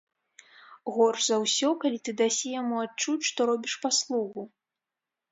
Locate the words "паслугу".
3.85-4.41